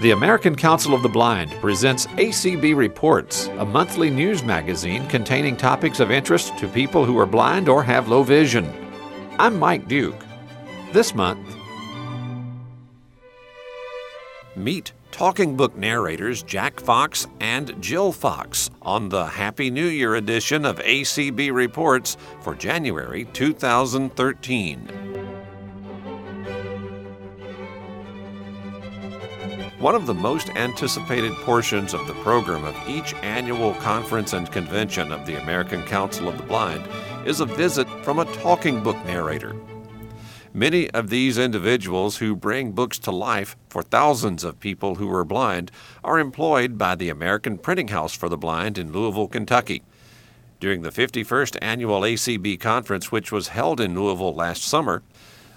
[0.00, 6.00] The American Council of the Blind presents ACB Reports, a monthly news magazine containing topics
[6.00, 8.72] of interest to people who are blind or have low vision.
[9.38, 10.24] I'm Mike Duke.
[10.94, 11.54] This month,
[14.56, 20.64] meet talking book narrators Jack Fox and Jill Fox on the Happy New Year edition
[20.64, 25.09] of ACB Reports for January 2013.
[29.80, 35.10] One of the most anticipated portions of the program of each annual conference and convention
[35.10, 36.86] of the American Council of the Blind
[37.26, 39.56] is a visit from a talking book narrator.
[40.52, 45.24] Many of these individuals who bring books to life for thousands of people who are
[45.24, 45.70] blind
[46.04, 49.82] are employed by the American Printing House for the Blind in Louisville, Kentucky.
[50.60, 55.02] During the 51st annual ACB conference, which was held in Louisville last summer,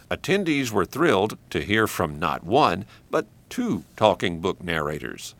[0.10, 5.35] attendees were thrilled to hear from not one, but two talking book narrators.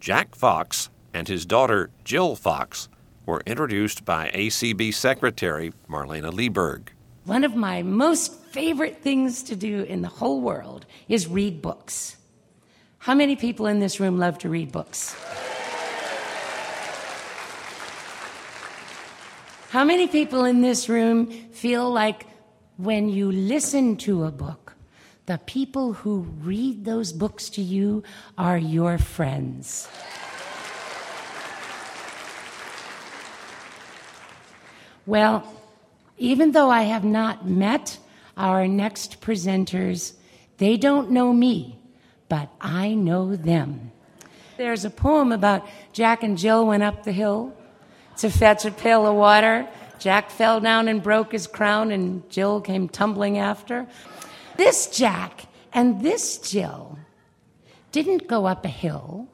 [0.00, 2.88] Jack Fox and his daughter Jill Fox
[3.26, 6.88] were introduced by ACB Secretary Marlaina Lieberg.
[7.26, 12.16] One of my most favorite things to do in the whole world is read books.
[12.96, 15.14] How many people in this room love to read books?
[19.68, 22.26] How many people in this room feel like
[22.78, 24.67] when you listen to a book,
[25.28, 28.02] the people who read those books to you
[28.38, 29.86] are your friends.
[35.04, 35.46] Well,
[36.16, 37.98] even though I have not met
[38.38, 40.14] our next presenters,
[40.56, 41.78] they don't know me,
[42.30, 43.92] but I know them.
[44.56, 47.54] There's a poem about Jack and Jill went up the hill
[48.16, 49.68] to fetch a pail of water.
[49.98, 53.86] Jack fell down and broke his crown, and Jill came tumbling after.
[54.58, 56.98] This Jack and this Jill
[57.92, 59.28] didn't go up a hill,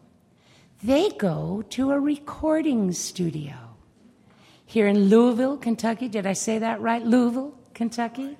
[0.82, 3.54] they go to a recording studio
[4.66, 6.08] here in Louisville, Kentucky.
[6.08, 7.02] Did I say that right?
[7.02, 8.36] Louisville, Kentucky.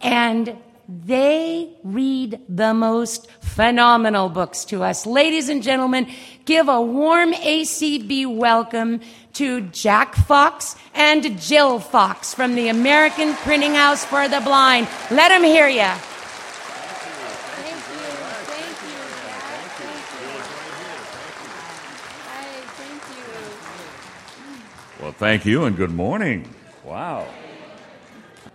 [0.00, 0.56] And
[0.88, 5.04] they read the most phenomenal books to us.
[5.04, 6.10] Ladies and gentlemen,
[6.46, 9.00] give a warm ACB welcome
[9.34, 14.88] to Jack Fox and Jill Fox from the American Printing House for the Blind.
[15.10, 15.90] Let them hear you.
[25.00, 26.48] Well, thank you and good morning.
[26.84, 27.26] Wow.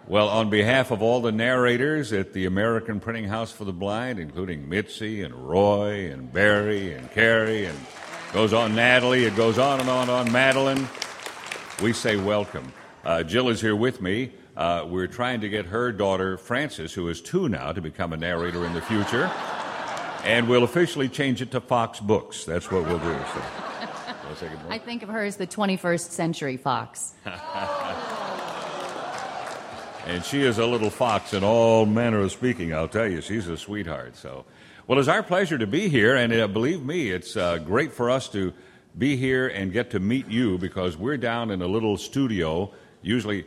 [0.07, 4.17] Well, on behalf of all the narrators at the American Printing House for the Blind,
[4.17, 7.77] including Mitzi and Roy and Barry and Carrie and
[8.33, 10.87] goes on Natalie, it goes on and on and on, Madeline,
[11.81, 12.71] we say welcome.
[13.03, 14.31] Uh, Jill is here with me.
[14.55, 18.17] Uh, we're trying to get her daughter, Frances, who is two now, to become a
[18.17, 19.31] narrator in the future.
[20.23, 22.43] And we'll officially change it to Fox Books.
[22.43, 23.17] That's what we'll do.
[23.33, 23.41] So.
[24.69, 27.13] I think of her as the 21st century fox.
[30.09, 33.21] And she is a little fox in all manner of speaking, I'll tell you.
[33.21, 34.15] She's a sweetheart.
[34.15, 34.43] So,
[34.89, 38.09] well, it's our pleasure to be here, and uh, believe me, it's uh, great for
[38.09, 38.51] us to
[38.97, 42.71] be here and get to meet you because we're down in a little studio.
[43.03, 43.45] Usually,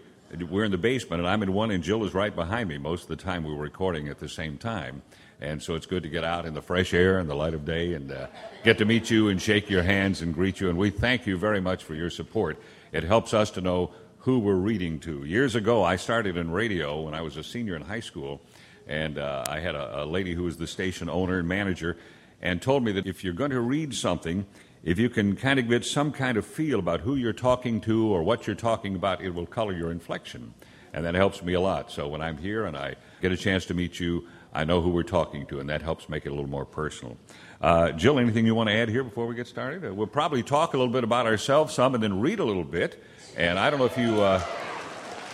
[0.48, 2.78] we're in the basement, and I'm in one, and Jill is right behind me.
[2.78, 5.02] Most of the time, we're recording at the same time.
[5.40, 7.64] And so it's good to get out in the fresh air and the light of
[7.64, 8.28] day and uh,
[8.62, 10.68] get to meet you and shake your hands and greet you.
[10.68, 12.62] And we thank you very much for your support.
[12.92, 15.24] It helps us to know who we're reading to.
[15.24, 18.40] Years ago, I started in radio when I was a senior in high school,
[18.86, 21.96] and uh, I had a, a lady who was the station owner and manager
[22.40, 24.46] and told me that if you're going to read something,
[24.82, 28.08] if you can kind of get some kind of feel about who you're talking to
[28.08, 30.54] or what you're talking about, it will color your inflection.
[30.92, 31.90] And that helps me a lot.
[31.90, 34.90] So when I'm here and I get a chance to meet you, I know who
[34.90, 37.16] we're talking to, and that helps make it a little more personal.
[37.62, 39.86] Uh, Jill, anything you want to add here before we get started?
[39.86, 42.64] Uh, we'll probably talk a little bit about ourselves some and then read a little
[42.64, 43.02] bit.
[43.36, 44.42] And I don't know if you, uh,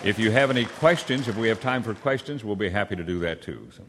[0.04, 3.04] if you have any questions, if we have time for questions, we'll be happy to
[3.04, 3.68] do that too.
[3.76, 3.82] So.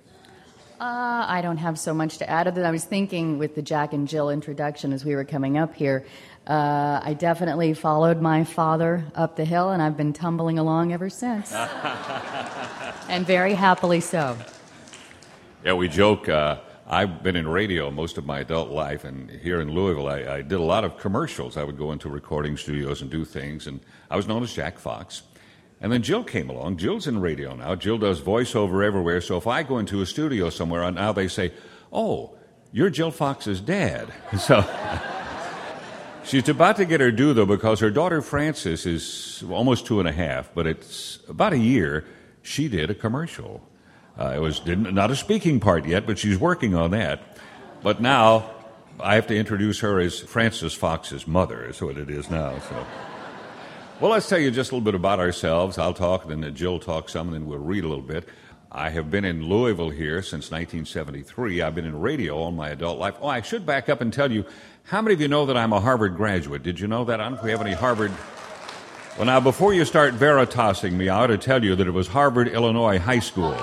[0.79, 2.47] Uh, I don't have so much to add.
[2.47, 5.57] Other than I was thinking with the Jack and Jill introduction as we were coming
[5.57, 6.05] up here,
[6.47, 11.09] uh, I definitely followed my father up the hill, and I've been tumbling along ever
[11.09, 11.53] since,
[13.09, 14.37] and very happily so.
[15.65, 16.29] Yeah, we joke.
[16.29, 20.37] Uh, I've been in radio most of my adult life, and here in Louisville, I,
[20.37, 21.55] I, did a lot of commercials.
[21.55, 23.79] I would go into recording studios and do things, and
[24.09, 25.21] I was known as Jack Fox.
[25.81, 26.77] And then Jill came along.
[26.77, 27.75] Jill's in radio now.
[27.75, 29.21] Jill does voiceover everywhere.
[29.21, 31.53] So if I go into a studio somewhere, now they say,
[31.91, 32.35] "Oh,
[32.71, 34.63] you're Jill Fox's dad." So
[36.23, 40.07] she's about to get her due though, because her daughter Frances is almost two and
[40.07, 42.05] a half, but it's about a year.
[42.41, 43.61] She did a commercial
[44.19, 47.21] uh, it was not a speaking part yet, but she's working on that.
[47.81, 48.51] But now
[48.99, 52.59] I have to introduce her as Frances Fox's mother, is what it is now.
[52.59, 52.85] So.
[53.99, 55.77] Well, let's tell you just a little bit about ourselves.
[55.77, 58.29] I'll talk, and then Jill will talk some, and then we'll read a little bit.
[58.71, 61.61] I have been in Louisville here since 1973.
[61.61, 63.15] I've been in radio all my adult life.
[63.19, 64.45] Oh, I should back up and tell you
[64.83, 66.63] how many of you know that I'm a Harvard graduate?
[66.63, 67.19] Did you know that?
[67.19, 68.13] I don't know if we have any Harvard.
[69.17, 72.07] Well, now, before you start veritasing me, I ought to tell you that it was
[72.07, 73.57] Harvard, Illinois High School.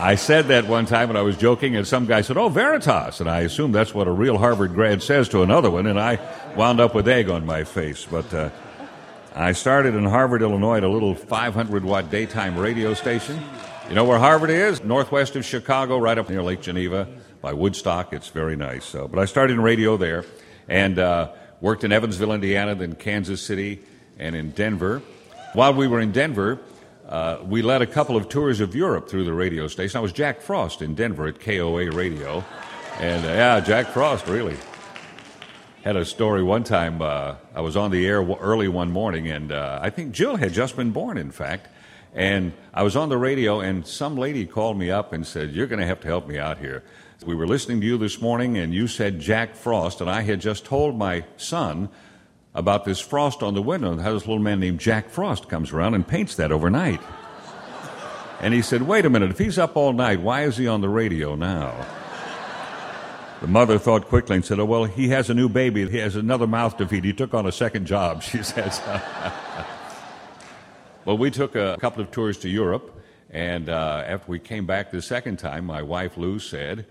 [0.00, 3.18] I said that one time when I was joking, and some guy said, Oh, Veritas.
[3.18, 6.20] And I assumed that's what a real Harvard grad says to another one, and I
[6.54, 8.06] wound up with egg on my face.
[8.08, 8.50] But uh,
[9.34, 13.42] I started in Harvard, Illinois, at a little 500 watt daytime radio station.
[13.88, 14.84] You know where Harvard is?
[14.84, 17.08] Northwest of Chicago, right up near Lake Geneva
[17.40, 18.12] by Woodstock.
[18.12, 18.84] It's very nice.
[18.84, 20.24] So, but I started in radio there
[20.68, 23.80] and uh, worked in Evansville, Indiana, then Kansas City,
[24.16, 25.02] and in Denver.
[25.54, 26.60] While we were in Denver,
[27.08, 29.96] uh, we led a couple of tours of Europe through the radio station.
[29.96, 32.44] I was Jack Frost in Denver at KOA Radio.
[33.00, 34.56] And uh, yeah, Jack Frost, really.
[35.82, 37.00] Had a story one time.
[37.00, 40.52] Uh, I was on the air early one morning, and uh, I think Jill had
[40.52, 41.68] just been born, in fact.
[42.14, 45.66] And I was on the radio, and some lady called me up and said, You're
[45.66, 46.82] going to have to help me out here.
[47.24, 50.40] We were listening to you this morning, and you said Jack Frost, and I had
[50.40, 51.88] just told my son
[52.58, 55.72] about this frost on the window and how this little man named Jack Frost comes
[55.72, 57.00] around and paints that overnight.
[58.40, 60.80] And he said, Wait a minute, if he's up all night, why is he on
[60.80, 61.86] the radio now?
[63.40, 65.88] The mother thought quickly and said, Oh, well, he has a new baby.
[65.88, 67.04] He has another mouth to feed.
[67.04, 68.80] He took on a second job, she says.
[71.04, 72.94] well, we took a couple of tours to Europe.
[73.30, 76.86] And uh, after we came back the second time, my wife Lou said,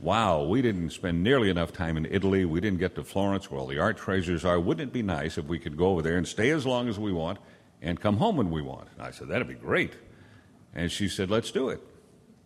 [0.00, 2.44] wow, we didn't spend nearly enough time in Italy.
[2.44, 4.60] We didn't get to Florence where all the art treasures are.
[4.60, 6.98] Wouldn't it be nice if we could go over there and stay as long as
[6.98, 7.38] we want
[7.82, 8.88] and come home when we want?
[8.96, 9.92] And I said, that'd be great.
[10.74, 11.82] And she said, let's do it.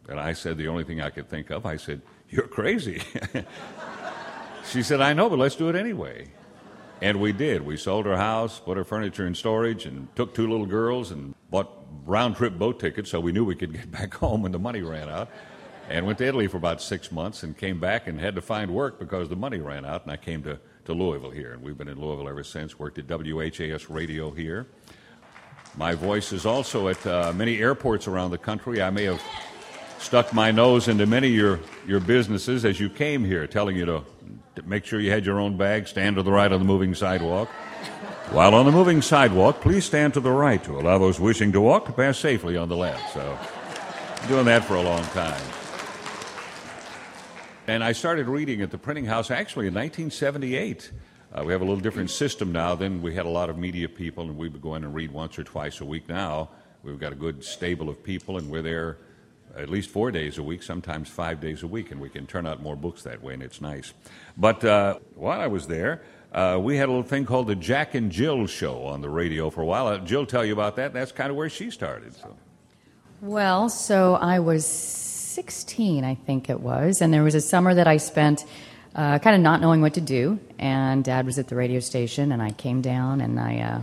[0.08, 3.02] And I said, the only thing I could think of, I said, you're crazy.
[4.70, 6.28] she said, I know, but let's do it anyway.
[7.00, 7.62] And we did.
[7.62, 11.34] We sold our house, put our furniture in storage, and took two little girls and
[11.50, 11.70] bought
[12.06, 14.80] round trip boat tickets so we knew we could get back home when the money
[14.80, 15.28] ran out
[15.88, 18.72] and went to Italy for about six months and came back and had to find
[18.72, 20.02] work because the money ran out.
[20.02, 21.52] And I came to, to Louisville here.
[21.52, 24.66] And we've been in Louisville ever since, worked at WHAS radio here.
[25.76, 28.82] My voice is also at uh, many airports around the country.
[28.82, 29.22] I may have
[29.98, 33.86] stuck my nose into many of your, your businesses as you came here, telling you
[33.86, 34.04] to,
[34.56, 36.94] to make sure you had your own bag, stand to the right on the moving
[36.94, 37.48] sidewalk.
[38.30, 41.60] While on the moving sidewalk, please stand to the right to allow those wishing to
[41.60, 43.12] walk to pass safely on the left.
[43.12, 43.38] So,
[44.28, 45.42] doing that for a long time.
[47.72, 50.90] And I started reading at the printing house actually in 1978.
[51.32, 52.74] Uh, we have a little different system now.
[52.74, 55.10] Then we had a lot of media people, and we would go in and read
[55.10, 56.06] once or twice a week.
[56.06, 56.50] Now
[56.82, 58.98] we've got a good stable of people, and we're there
[59.56, 62.46] at least four days a week, sometimes five days a week, and we can turn
[62.46, 63.94] out more books that way, and it's nice.
[64.36, 67.94] But uh, while I was there, uh, we had a little thing called the Jack
[67.94, 69.86] and Jill Show on the radio for a while.
[69.86, 70.92] Uh, Jill, tell you about that.
[70.92, 72.14] That's kind of where she started.
[72.16, 72.36] So.
[73.22, 75.01] Well, so I was
[75.34, 77.00] 16, I think it was.
[77.00, 78.44] And there was a summer that I spent
[78.94, 80.38] uh, kind of not knowing what to do.
[80.58, 83.82] And dad was at the radio station, and I came down and I uh,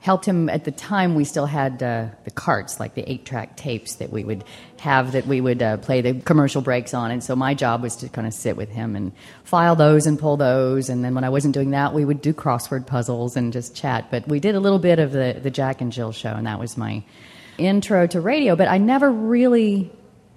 [0.00, 0.48] helped him.
[0.48, 4.10] At the time, we still had uh, the carts, like the eight track tapes that
[4.10, 4.44] we would
[4.78, 7.10] have that we would uh, play the commercial breaks on.
[7.10, 10.18] And so my job was to kind of sit with him and file those and
[10.18, 10.90] pull those.
[10.90, 14.10] And then when I wasn't doing that, we would do crossword puzzles and just chat.
[14.10, 16.60] But we did a little bit of the, the Jack and Jill show, and that
[16.60, 17.02] was my
[17.56, 18.56] intro to radio.
[18.56, 19.90] But I never really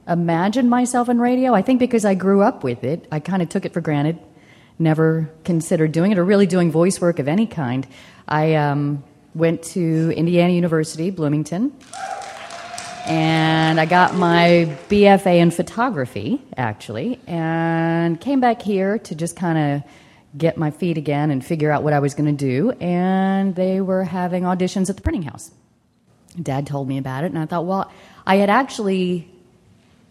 [0.07, 1.53] imagine myself in radio.
[1.53, 4.17] I think because I grew up with it, I kind of took it for granted,
[4.79, 7.85] never considered doing it or really doing voice work of any kind.
[8.27, 9.03] I um,
[9.35, 11.73] went to Indiana University, Bloomington,
[13.05, 19.57] and I got my BFA in photography, actually, and came back here to just kind
[19.57, 19.91] of
[20.37, 22.71] get my feet again and figure out what I was going to do.
[22.71, 25.51] And they were having auditions at the printing house.
[26.41, 27.91] Dad told me about it, and I thought, well,
[28.25, 29.27] I had actually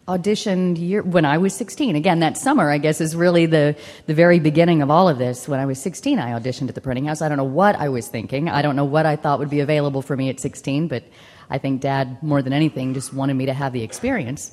[0.09, 1.97] auditioned year, when I was 16.
[1.97, 5.49] Again, that summer, I guess, is really the, the very beginning of all of this.
[5.49, 7.23] When I was 16, I auditioned at the printing house.
[7.23, 8.49] I don't know what I was thinking.
[8.49, 11.03] I don't know what I thought would be available for me at 16, but
[11.51, 14.53] I think dad, more than anything, just wanted me to have the experience.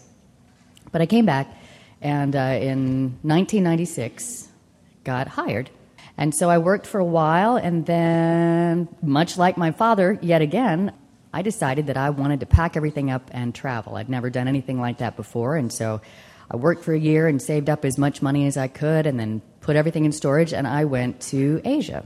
[0.91, 1.47] But I came back
[2.01, 4.49] and uh, in 1996
[5.03, 5.69] got hired.
[6.17, 10.93] And so I worked for a while, and then, much like my father, yet again,
[11.33, 13.95] I decided that I wanted to pack everything up and travel.
[13.95, 16.01] I'd never done anything like that before, and so
[16.51, 19.19] I worked for a year and saved up as much money as I could and
[19.19, 22.05] then put everything in storage, and I went to Asia.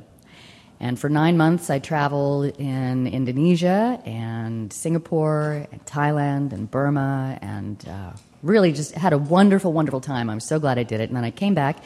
[0.80, 7.84] And for nine months, I traveled in Indonesia and Singapore and Thailand and Burma and
[7.88, 8.12] uh,
[8.44, 10.30] really just had a wonderful, wonderful time.
[10.30, 11.10] I'm so glad I did it.
[11.10, 11.84] And then I came back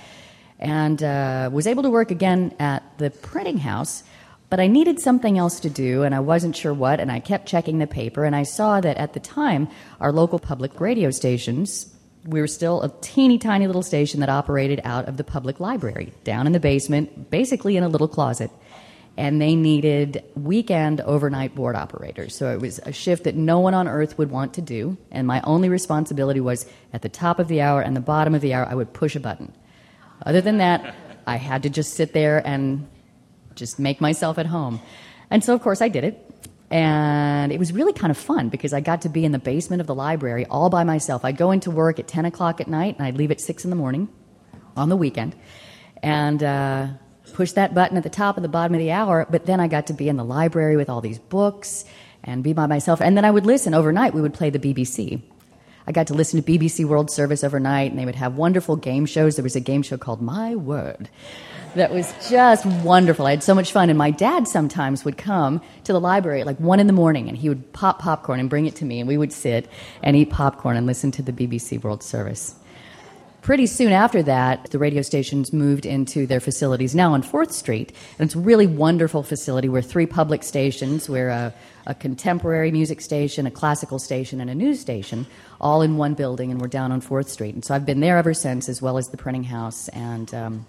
[0.60, 4.04] and uh, was able to work again at the printing house.
[4.52, 7.48] But I needed something else to do, and I wasn't sure what, and I kept
[7.48, 9.68] checking the paper, and I saw that at the time,
[10.00, 11.92] our local public radio stations,
[12.26, 16.14] we were still a teeny tiny little station that operated out of the public library,
[16.24, 18.52] down in the basement, basically in a little closet
[19.18, 22.36] and they needed weekend overnight board operators.
[22.36, 25.28] So it was a shift that no one on earth would want to do, and
[25.28, 28.54] my only responsibility was at the top of the hour and the bottom of the
[28.54, 29.54] hour, I would push a button.
[30.26, 30.96] Other than that,
[31.28, 32.88] I had to just sit there and
[33.56, 34.82] just make myself at home.
[35.30, 36.28] And so, of course, I did it.
[36.70, 39.82] And it was really kind of fun because I got to be in the basement
[39.82, 41.26] of the library all by myself.
[41.26, 43.70] I'd go into work at 10 o'clock at night and I'd leave at 6 in
[43.70, 44.08] the morning
[44.78, 45.36] on the weekend.
[46.02, 46.88] And uh,
[47.34, 49.68] push that button at the top and the bottom of the hour, but then I
[49.68, 51.86] got to be in the library with all these books
[52.24, 53.02] and be by myself.
[53.02, 54.14] And then I would listen overnight.
[54.14, 55.22] We would play the BBC.
[55.88, 59.06] I got to listen to BBC World Service overnight, and they would have wonderful game
[59.06, 59.36] shows.
[59.36, 61.10] There was a game show called My Word
[61.76, 63.26] that was just wonderful.
[63.26, 63.90] I had so much fun.
[63.90, 67.30] And my dad sometimes would come to the library at like one in the morning,
[67.30, 69.70] and he would pop popcorn and bring it to me, and we would sit
[70.04, 72.56] and eat popcorn and listen to the BBC World Service.
[73.42, 77.92] Pretty soon after that, the radio stations moved into their facilities now on 4th Street.
[78.20, 79.68] And it's a really wonderful facility.
[79.68, 81.10] We're three public stations.
[81.10, 81.52] We're a,
[81.88, 85.26] a contemporary music station, a classical station, and a news station,
[85.60, 87.56] all in one building, and we're down on 4th Street.
[87.56, 89.88] And so I've been there ever since, as well as the printing house.
[89.88, 90.68] And um,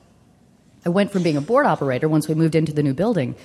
[0.85, 3.37] I went from being a board operator once we moved into the new building.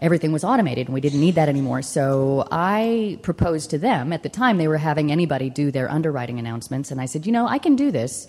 [0.00, 1.82] Everything was automated, and we didn't need that anymore.
[1.82, 4.12] So I proposed to them.
[4.12, 7.32] At the time, they were having anybody do their underwriting announcements, and I said, You
[7.32, 8.26] know, I can do this.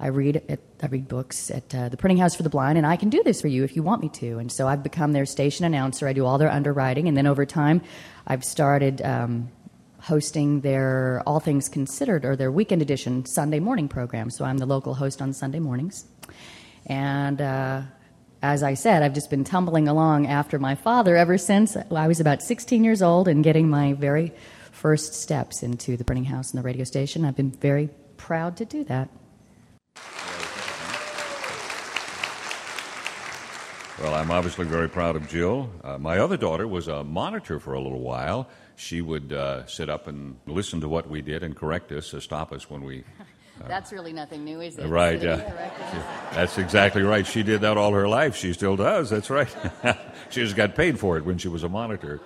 [0.00, 2.86] I read at, I read books at uh, the Printing House for the Blind, and
[2.86, 4.38] I can do this for you if you want me to.
[4.38, 6.08] And so I've become their station announcer.
[6.08, 7.80] I do all their underwriting, and then over time,
[8.26, 9.48] I've started um,
[10.00, 14.28] hosting their All Things Considered or their weekend edition Sunday morning program.
[14.28, 16.04] So I'm the local host on Sunday mornings,
[16.86, 17.40] and.
[17.40, 17.82] Uh,
[18.42, 22.18] as I said, I've just been tumbling along after my father ever since I was
[22.18, 24.32] about 16 years old and getting my very
[24.72, 27.24] first steps into the printing house and the radio station.
[27.24, 29.08] I've been very proud to do that.
[34.00, 35.70] Well, I'm obviously very proud of Jill.
[35.84, 38.48] Uh, my other daughter was a monitor for a little while.
[38.74, 42.20] She would uh, sit up and listen to what we did and correct us, or
[42.20, 43.04] stop us when we.
[43.60, 44.86] Uh, That's really nothing new, is it?
[44.86, 45.36] Right, yeah.
[46.32, 47.26] That's exactly right.
[47.26, 48.34] She did that all her life.
[48.34, 49.10] She still does.
[49.10, 49.54] That's right.
[50.30, 52.20] she just got paid for it when she was a monitor.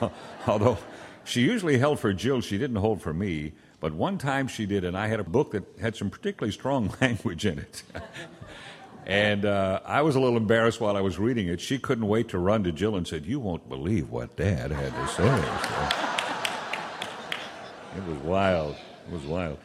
[0.46, 0.78] Although
[1.24, 3.52] she usually held for Jill, she didn't hold for me.
[3.80, 6.92] But one time she did, and I had a book that had some particularly strong
[7.00, 7.82] language in it.
[9.06, 11.60] And uh, I was a little embarrassed while I was reading it.
[11.60, 14.92] She couldn't wait to run to Jill and said, "You won't believe what Dad had
[14.92, 15.44] to say." So,
[17.96, 18.74] it was wild.
[19.06, 19.58] It was wild.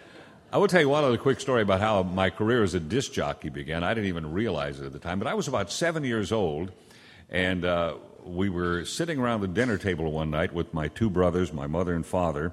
[0.52, 3.14] I will tell you one other quick story about how my career as a disc
[3.14, 3.84] jockey began.
[3.84, 6.72] I didn't even realize it at the time, but I was about seven years old,
[7.30, 11.54] and uh, we were sitting around the dinner table one night with my two brothers,
[11.54, 12.52] my mother and father,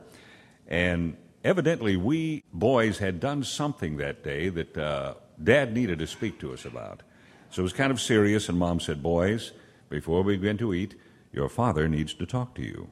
[0.69, 4.77] and evidently we boys had done something that day that.
[4.77, 7.03] Uh, Dad needed to speak to us about.
[7.51, 9.53] So it was kind of serious, and Mom said, Boys,
[9.89, 10.95] before we begin to eat,
[11.33, 12.89] your father needs to talk to you.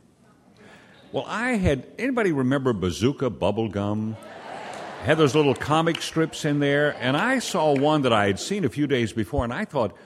[1.12, 4.16] Well, I had, anybody remember Bazooka Bubblegum?
[5.06, 8.64] Had those little comic strips in there, and I saw one that I had seen
[8.64, 9.96] a few days before, and I thought,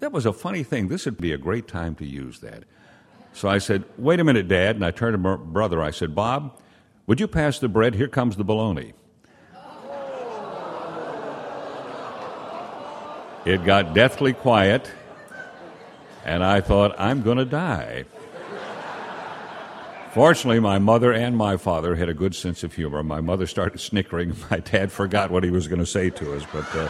[0.00, 0.88] that was a funny thing.
[0.88, 2.64] This would be a great time to use that.
[3.34, 4.76] So I said, Wait a minute, Dad.
[4.76, 5.82] And I turned to my brother.
[5.82, 6.58] I said, Bob,
[7.06, 7.96] would you pass the bread?
[7.96, 8.94] Here comes the bologna.
[13.44, 14.90] It got deathly quiet,
[16.24, 18.06] and I thought, I'm going to die.
[20.16, 23.02] Fortunately, my mother and my father had a good sense of humor.
[23.02, 24.34] My mother started snickering.
[24.50, 26.88] My dad forgot what he was going to say to us, but uh,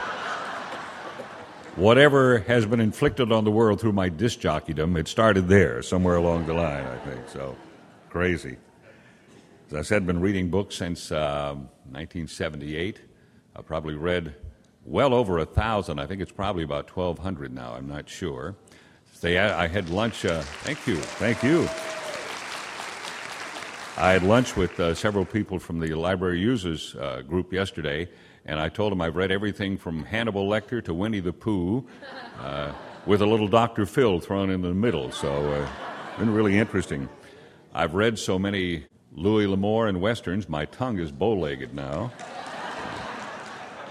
[1.74, 6.14] whatever has been inflicted on the world through my disc jockeydom, it started there, somewhere
[6.14, 7.28] along the line, I think.
[7.28, 7.56] So,
[8.10, 8.58] crazy.
[9.70, 11.54] As I said, I've been reading books since uh,
[11.90, 13.00] 1978.
[13.56, 14.36] I've probably read
[14.84, 15.98] well over a thousand.
[15.98, 17.74] I think it's probably about 1,200 now.
[17.74, 18.54] I'm not sure.
[19.20, 20.24] They, I had lunch.
[20.24, 20.98] Uh, thank you.
[20.98, 21.68] Thank you.
[23.98, 28.06] I had lunch with uh, several people from the library users uh, group yesterday,
[28.44, 31.86] and I told them I've read everything from Hannibal Lecter to Winnie the Pooh,
[32.38, 32.72] uh,
[33.06, 33.86] with a little Dr.
[33.86, 35.10] Phil thrown in the middle.
[35.12, 35.68] So, uh,
[36.18, 37.08] been really interesting.
[37.72, 42.12] I've read so many Louis L'Amour and westerns, my tongue is bow-legged now.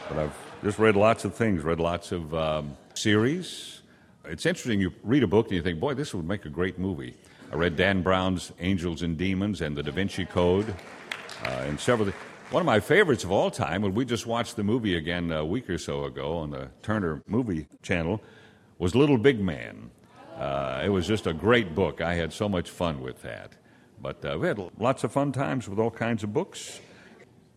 [0.07, 3.81] But I've just read lots of things, read lots of um, series.
[4.25, 4.79] it's interesting.
[4.79, 7.15] You read a book and you think, boy, this would make a great movie.
[7.51, 10.73] I read Dan Brown's Angels and Demons and The Da Vinci Code
[11.43, 12.11] uh, and several.
[12.51, 15.45] One of my favorites of all time, when we just watched the movie again a
[15.45, 18.21] week or so ago on the Turner Movie Channel,
[18.77, 19.89] was Little Big Man.
[20.37, 22.01] Uh, it was just a great book.
[22.01, 23.53] I had so much fun with that.
[24.01, 26.79] But uh, we had lots of fun times with all kinds of books.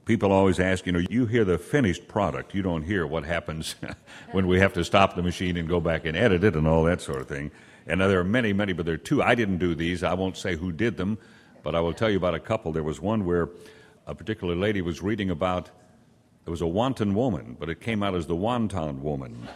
[0.04, 2.54] People always ask, you know, you hear the finished product.
[2.54, 3.75] You don't hear what happens
[4.33, 6.85] when we have to stop the machine and go back and edit it and all
[6.85, 7.50] that sort of thing.
[7.88, 9.23] And there are many, many, but there are two.
[9.23, 10.02] I didn't do these.
[10.02, 11.18] I won't say who did them,
[11.62, 12.71] but I will tell you about a couple.
[12.71, 13.49] There was one where
[14.07, 15.71] a particular lady was reading about
[16.49, 19.47] it was a wanton woman, but it came out as the wanton woman.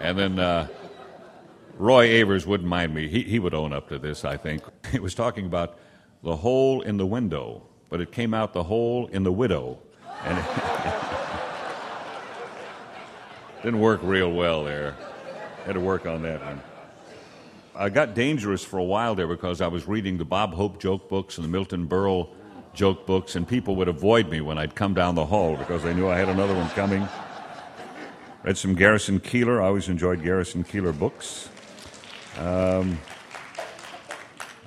[0.00, 0.66] and then uh,
[1.76, 3.08] Roy Avers wouldn't mind me.
[3.08, 4.62] He, he would own up to this, I think.
[4.92, 5.76] He was talking about
[6.22, 9.78] the hole in the window, but it came out the hole in the widow.
[10.22, 10.38] And
[13.64, 14.94] didn't work real well there.
[15.64, 16.60] Had to work on that one.
[17.74, 21.08] I got dangerous for a while there because I was reading the Bob Hope joke
[21.08, 22.28] books and the Milton Berle
[22.74, 25.94] joke books, and people would avoid me when I'd come down the hall because they
[25.94, 27.08] knew I had another one coming.
[28.42, 29.62] Read some Garrison Keillor.
[29.62, 31.48] I always enjoyed Garrison Keillor books.
[32.38, 32.98] Um,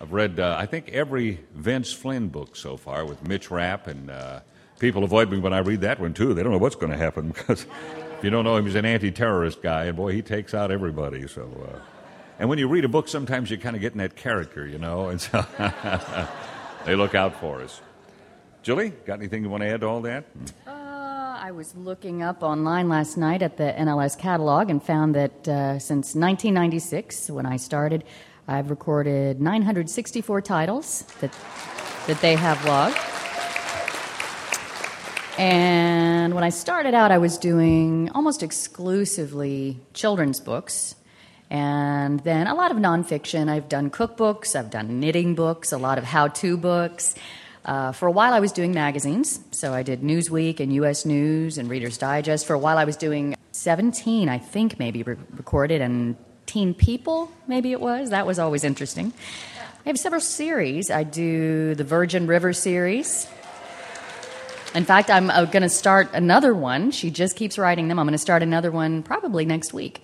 [0.01, 4.09] I've read, uh, I think, every Vince Flynn book so far with Mitch Rapp, and
[4.09, 4.39] uh,
[4.79, 6.33] people avoid me when I read that one, too.
[6.33, 7.67] They don't know what's going to happen because
[8.17, 10.71] if you don't know him, he's an anti terrorist guy, and boy, he takes out
[10.71, 11.27] everybody.
[11.27, 11.43] So.
[11.43, 11.79] Uh,
[12.39, 14.77] and when you read a book, sometimes you kind of get in that character, you
[14.77, 15.43] know, and so
[16.85, 17.81] they look out for us.
[18.61, 20.25] Julie, got anything you want to add to all that?
[20.67, 20.71] Uh,
[21.39, 25.79] I was looking up online last night at the NLS catalog and found that uh,
[25.79, 28.03] since 1996, when I started,
[28.47, 31.35] I've recorded 964 titles that,
[32.05, 32.97] that they have logged.
[35.37, 40.95] And when I started out, I was doing almost exclusively children's books.
[41.49, 43.47] And then a lot of nonfiction.
[43.47, 47.15] I've done cookbooks, I've done knitting books, a lot of how to books.
[47.63, 49.39] Uh, for a while, I was doing magazines.
[49.51, 52.47] So I did Newsweek and US News and Reader's Digest.
[52.47, 56.15] For a while, I was doing 17, I think, maybe re- recorded, and
[56.47, 58.09] Teen People, maybe it was.
[58.09, 59.13] That was always interesting.
[59.85, 60.89] I have several series.
[60.89, 63.27] I do the Virgin River series.
[64.75, 66.91] In fact, I'm uh, going to start another one.
[66.91, 67.99] She just keeps writing them.
[67.99, 70.03] I'm going to start another one probably next week.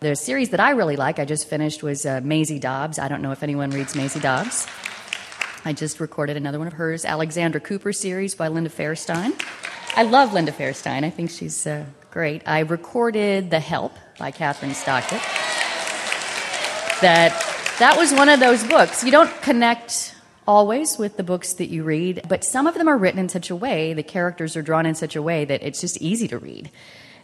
[0.00, 2.98] The series that I really like, I just finished, was uh, Maisie Dobbs.
[2.98, 4.66] I don't know if anyone reads Maisie Dobbs.
[5.64, 9.32] I just recorded another one of hers, Alexandra Cooper series by Linda Fairstein.
[9.96, 11.04] I love Linda Fairstein.
[11.04, 12.42] I think she's uh, great.
[12.46, 15.22] I recorded The Help by Kathryn Stockett.
[17.00, 17.32] That
[17.78, 19.02] that was one of those books.
[19.02, 20.14] You don't connect
[20.46, 23.50] always with the books that you read, but some of them are written in such
[23.50, 26.38] a way, the characters are drawn in such a way that it's just easy to
[26.38, 26.70] read.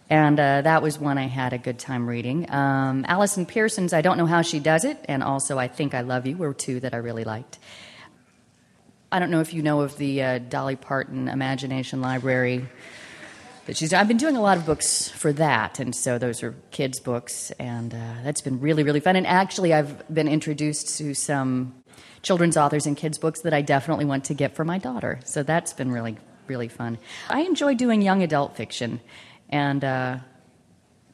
[0.08, 2.50] And uh, that was one I had a good time reading.
[2.50, 6.00] Um, Allison Pearson's I Don't Know How She Does It, and also I Think I
[6.00, 7.58] Love You were two that I really liked.
[9.12, 12.66] I don't know if you know of the uh, Dolly Parton Imagination Library
[13.66, 16.56] that she's I've been doing a lot of books for that, and so those are
[16.72, 19.14] kids' books, and uh, that's been really, really fun.
[19.14, 21.74] And actually, I've been introduced to some
[22.22, 25.20] children's authors and kids' books that I definitely want to get for my daughter.
[25.24, 26.98] So that's been really, really fun.
[27.28, 29.00] I enjoy doing young adult fiction
[29.48, 30.18] and uh,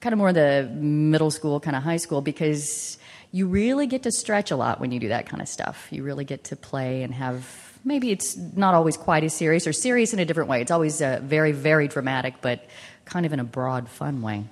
[0.01, 2.99] kind of more the middle school, kind of high school, because
[3.33, 5.89] you really get to stretch a lot when you do that kind of stuff.
[5.91, 9.73] You really get to play and have maybe it's not always quite as serious or
[9.73, 10.61] serious in a different way.
[10.61, 12.69] It's always uh, very, very dramatic, but
[13.05, 14.45] kind of in a broad, fun way.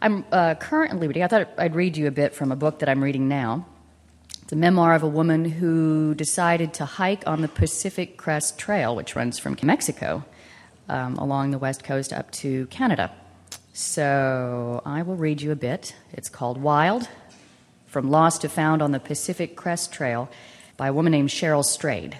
[0.00, 2.88] I'm uh, currently reading, I thought I'd read you a bit from a book that
[2.88, 3.66] I'm reading now.
[4.48, 8.96] It's a memoir of a woman who decided to hike on the Pacific Crest Trail,
[8.96, 10.24] which runs from Mexico
[10.88, 13.12] um, along the west coast up to Canada.
[13.74, 15.94] So I will read you a bit.
[16.14, 17.10] It's called Wild
[17.84, 20.30] From Lost to Found on the Pacific Crest Trail
[20.78, 22.16] by a woman named Cheryl Strayed.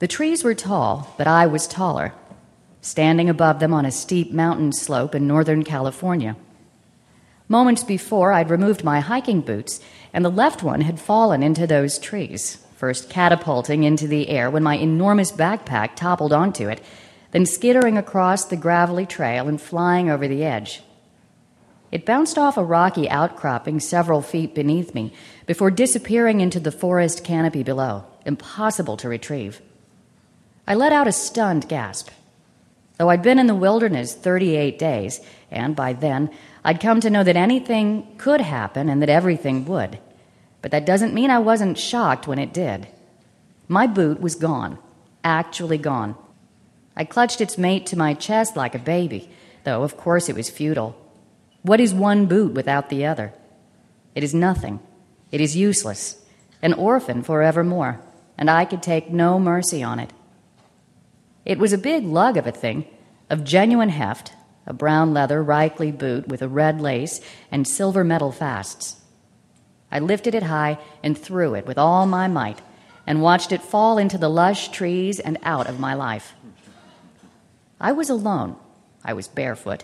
[0.00, 2.12] The trees were tall, but I was taller,
[2.82, 6.36] standing above them on a steep mountain slope in Northern California.
[7.48, 9.80] Moments before, I'd removed my hiking boots,
[10.12, 14.62] and the left one had fallen into those trees, first catapulting into the air when
[14.62, 16.80] my enormous backpack toppled onto it
[17.32, 20.82] then skittering across the gravelly trail and flying over the edge.
[21.92, 25.12] It bounced off a rocky outcropping several feet beneath me
[25.46, 29.60] before disappearing into the forest canopy below, impossible to retrieve.
[30.66, 32.10] I let out a stunned gasp.
[32.98, 35.20] Though I'd been in the wilderness 38 days,
[35.50, 36.30] and by then
[36.64, 39.98] I'd come to know that anything could happen and that everything would.
[40.62, 42.86] But that doesn't mean I wasn't shocked when it did.
[43.68, 44.78] My boot was gone,
[45.24, 46.16] actually gone.
[46.96, 49.30] I clutched its mate to my chest like a baby,
[49.64, 50.96] though of course it was futile.
[51.62, 53.32] What is one boot without the other?
[54.14, 54.80] It is nothing.
[55.30, 56.20] It is useless,
[56.62, 58.00] an orphan forevermore,
[58.36, 60.12] and I could take no mercy on it.
[61.44, 62.86] It was a big lug of a thing,
[63.28, 64.32] of genuine heft,
[64.70, 69.00] a brown leather Raichle boot with a red lace and silver metal fasts.
[69.90, 72.62] I lifted it high and threw it with all my might
[73.04, 76.34] and watched it fall into the lush trees and out of my life.
[77.80, 78.54] I was alone.
[79.04, 79.82] I was barefoot.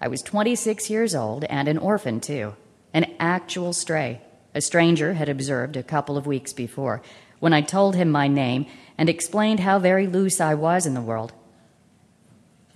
[0.00, 2.56] I was 26 years old and an orphan, too,
[2.92, 4.20] an actual stray.
[4.52, 7.02] A stranger had observed a couple of weeks before
[7.38, 11.00] when I told him my name and explained how very loose I was in the
[11.00, 11.32] world.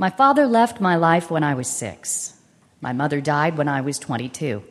[0.03, 2.35] My father left my life when I was six.
[2.81, 4.65] My mother died when I was 22.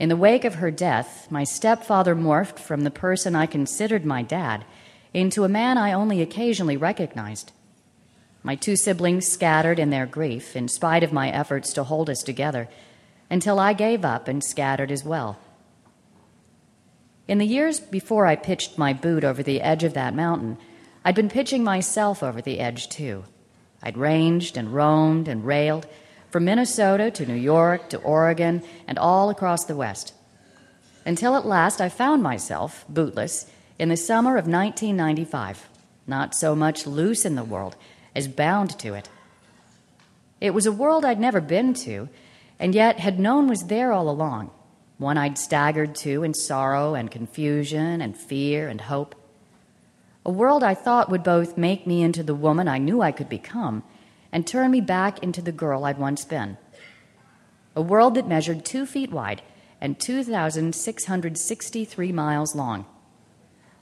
[0.00, 4.22] In the wake of her death, my stepfather morphed from the person I considered my
[4.22, 4.64] dad
[5.14, 7.52] into a man I only occasionally recognized.
[8.42, 12.24] My two siblings scattered in their grief, in spite of my efforts to hold us
[12.24, 12.68] together,
[13.30, 15.38] until I gave up and scattered as well.
[17.28, 20.58] In the years before I pitched my boot over the edge of that mountain,
[21.04, 23.22] I'd been pitching myself over the edge too.
[23.86, 25.86] I'd ranged and roamed and railed
[26.32, 30.12] from Minnesota to New York to Oregon and all across the West.
[31.04, 35.68] Until at last I found myself, bootless, in the summer of 1995,
[36.04, 37.76] not so much loose in the world
[38.12, 39.08] as bound to it.
[40.40, 42.08] It was a world I'd never been to,
[42.58, 44.50] and yet had known was there all along,
[44.98, 49.14] one I'd staggered to in sorrow and confusion and fear and hope.
[50.26, 53.28] A world I thought would both make me into the woman I knew I could
[53.28, 53.84] become
[54.32, 56.58] and turn me back into the girl I'd once been.
[57.76, 59.42] A world that measured two feet wide
[59.80, 62.86] and 2,663 miles long.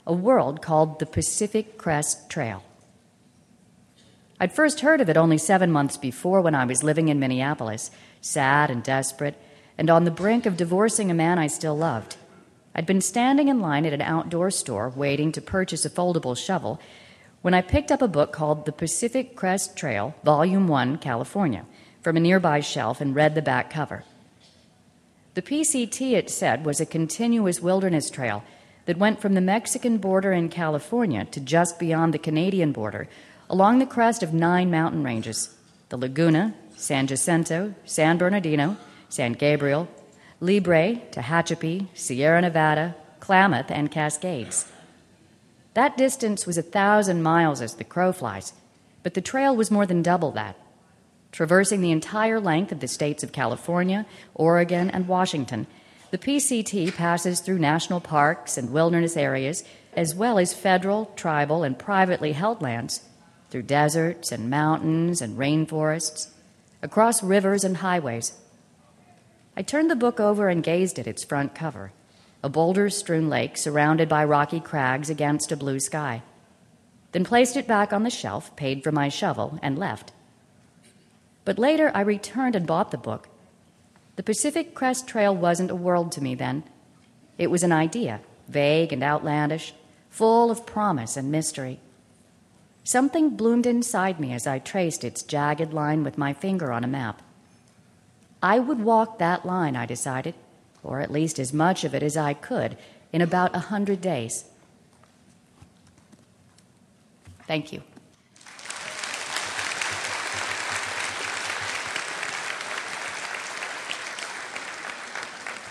[0.05, 2.63] A world called the Pacific Crest Trail.
[4.39, 7.89] I'd first heard of it only seven months before when I was living in Minneapolis,
[8.21, 9.41] sad and desperate,
[9.79, 12.17] and on the brink of divorcing a man I still loved.
[12.75, 16.81] I'd been standing in line at an outdoor store waiting to purchase a foldable shovel
[17.41, 21.65] when I picked up a book called The Pacific Crest Trail, Volume 1, California,
[22.01, 24.03] from a nearby shelf and read the back cover.
[25.35, 28.43] The PCT, it said, was a continuous wilderness trail
[28.85, 33.07] that went from the Mexican border in California to just beyond the Canadian border
[33.49, 35.55] along the crest of nine mountain ranges
[35.89, 38.75] the Laguna, San Jacinto, San Bernardino,
[39.07, 39.87] San Gabriel,
[40.41, 44.65] Liebre, Tehachapi, Sierra Nevada, Klamath, and Cascades.
[45.73, 48.53] That distance was a thousand miles as the crow flies,
[49.03, 50.57] but the trail was more than double that.
[51.31, 55.67] Traversing the entire length of the states of California, Oregon, and Washington,
[56.11, 59.63] the PCT passes through national parks and wilderness areas,
[59.97, 63.01] as well as federal, tribal, and privately held lands,
[63.49, 66.29] through deserts and mountains and rainforests,
[66.81, 68.33] across rivers and highways.
[69.57, 71.91] I turned the book over and gazed at its front cover
[72.45, 76.21] a boulder strewn lake surrounded by rocky crags against a blue sky.
[77.11, 80.11] Then placed it back on the shelf, paid for my shovel, and left.
[81.43, 83.29] But later I returned and bought the book.
[84.15, 86.65] The Pacific Crest Trail wasn't a world to me then.
[87.39, 89.73] It was an idea, vague and outlandish,
[90.11, 91.79] full of promise and mystery.
[92.83, 96.87] Something bloomed inside me as I traced its jagged line with my finger on a
[96.87, 97.23] map.
[98.45, 100.35] I would walk that line, I decided
[100.85, 102.77] or at least as much of it as I could,
[103.11, 104.45] in about a hundred days.
[107.47, 107.81] Thank you.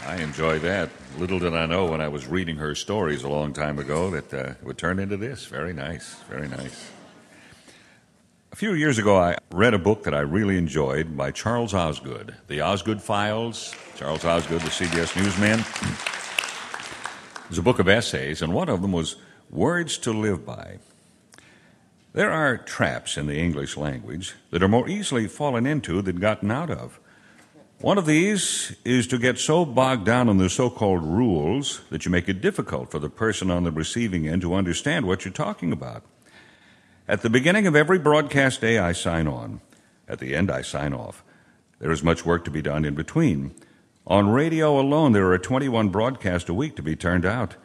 [0.07, 0.91] I enjoy that.
[1.17, 4.35] Little did I know when I was reading her stories a long time ago that
[4.35, 5.47] uh, it would turn into this.
[5.47, 6.91] Very nice, very nice.
[8.55, 12.37] A few years ago, I read a book that I really enjoyed by Charles Osgood,
[12.47, 13.75] The Osgood Files.
[13.97, 15.59] Charles Osgood, the CBS newsman.
[15.59, 19.17] It was a book of essays, and one of them was
[19.51, 20.79] Words to Live By.
[22.13, 26.53] There are traps in the English language that are more easily fallen into than gotten
[26.53, 27.01] out of.
[27.81, 32.05] One of these is to get so bogged down in the so called rules that
[32.05, 35.35] you make it difficult for the person on the receiving end to understand what you're
[35.35, 36.05] talking about.
[37.07, 39.61] At the beginning of every broadcast day, I sign on.
[40.09, 41.23] At the end, I sign off.
[41.79, 43.55] There is much work to be done in between.
[44.07, 47.57] On radio alone, there are 21 broadcasts a week to be turned out.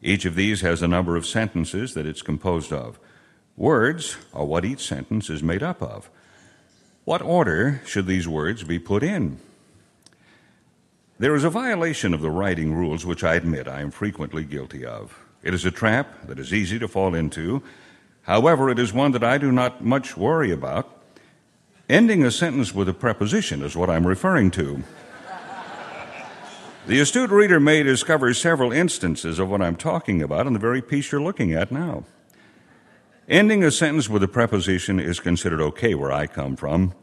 [0.00, 3.00] Each of these has a number of sentences that it's composed of.
[3.56, 6.08] Words are what each sentence is made up of.
[7.04, 9.40] What order should these words be put in?
[11.18, 14.84] There is a violation of the writing rules which I admit I am frequently guilty
[14.84, 15.18] of.
[15.42, 17.64] It is a trap that is easy to fall into
[18.26, 20.92] However, it is one that I do not much worry about.
[21.88, 24.82] Ending a sentence with a preposition is what I'm referring to.
[26.88, 30.82] The astute reader may discover several instances of what I'm talking about in the very
[30.82, 32.04] piece you're looking at now.
[33.28, 36.94] Ending a sentence with a preposition is considered okay where I come from.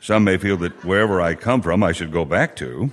[0.00, 2.92] Some may feel that wherever I come from, I should go back to.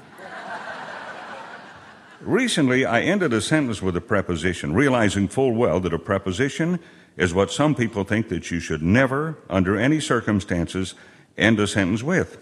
[2.21, 6.80] Recently, I ended a sentence with a preposition, realizing full well that a preposition
[7.17, 10.95] is what some people think that you should never, under any circumstances,
[11.38, 12.38] end a sentence with.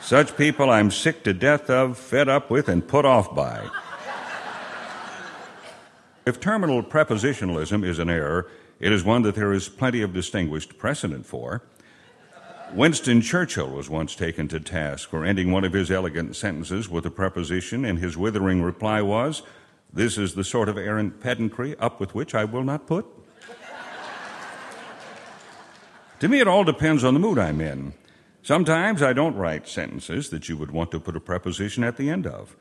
[0.00, 3.68] Such people I'm sick to death of, fed up with, and put off by.
[6.26, 10.76] If terminal prepositionalism is an error, it is one that there is plenty of distinguished
[10.76, 11.62] precedent for.
[12.72, 17.04] Winston Churchill was once taken to task for ending one of his elegant sentences with
[17.06, 19.42] a preposition, and his withering reply was,
[19.92, 23.06] This is the sort of errant pedantry up with which I will not put.
[26.20, 27.92] to me, it all depends on the mood I'm in.
[28.42, 32.08] Sometimes I don't write sentences that you would want to put a preposition at the
[32.08, 32.56] end of.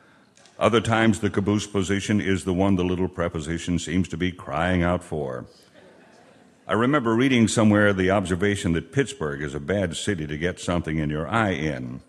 [0.59, 4.83] Other times the caboose position is the one the little preposition seems to be crying
[4.83, 5.45] out for.
[6.67, 10.99] I remember reading somewhere the observation that Pittsburgh is a bad city to get something
[10.99, 12.01] in your eye in.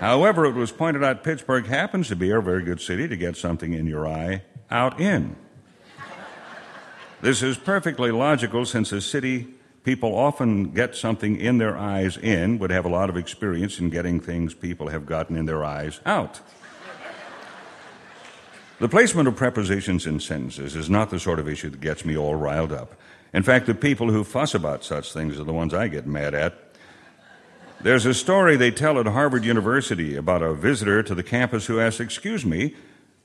[0.00, 3.36] However, it was pointed out Pittsburgh happens to be a very good city to get
[3.36, 5.36] something in your eye out in.
[7.20, 9.48] This is perfectly logical since a city
[9.84, 13.90] people often get something in their eyes in, would have a lot of experience in
[13.90, 16.40] getting things people have gotten in their eyes out.
[18.78, 22.16] The placement of prepositions in sentences is not the sort of issue that gets me
[22.16, 22.94] all riled up.
[23.34, 26.34] In fact, the people who fuss about such things are the ones I get mad
[26.34, 26.69] at.
[27.82, 31.80] There's a story they tell at Harvard University about a visitor to the campus who
[31.80, 32.74] asks, Excuse me,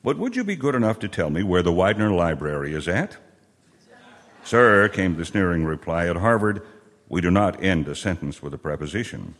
[0.02, 3.18] but would you be good enough to tell me where the Widener Library is at?
[4.46, 6.62] Sir, came the sneering reply, at Harvard,
[7.10, 9.36] we do not end a sentence with a preposition.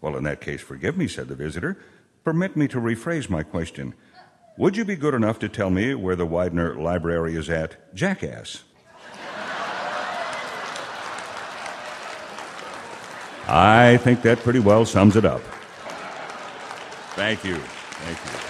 [0.00, 1.78] Well, in that case, forgive me, said the visitor.
[2.24, 3.94] Permit me to rephrase my question.
[4.58, 8.64] Would you be good enough to tell me where the Widener Library is at, jackass?
[13.48, 15.40] I think that pretty well sums it up.
[17.14, 17.56] Thank you.
[17.56, 18.46] Thank you.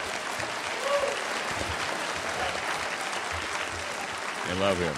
[4.48, 4.94] I love him.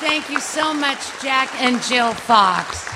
[0.00, 2.86] Thank you so much, Jack and Jill Fox.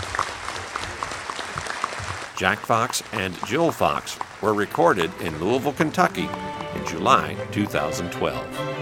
[2.38, 6.28] Jack Fox and Jill Fox were recorded in Louisville, Kentucky
[6.74, 8.73] in July 2012.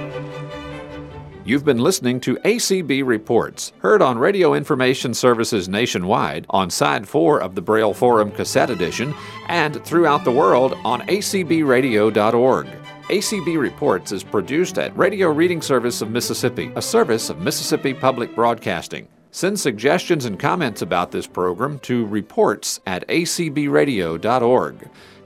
[1.44, 7.42] You've been listening to ACB Reports, heard on Radio Information Services nationwide on Side 4
[7.42, 9.12] of the Braille Forum Cassette Edition
[9.48, 12.66] and throughout the world on acbradio.org.
[13.08, 18.36] ACB Reports is produced at Radio Reading Service of Mississippi, a service of Mississippi Public
[18.36, 19.08] Broadcasting.
[19.32, 24.90] Send suggestions and comments about this program to reports at acbradio.org.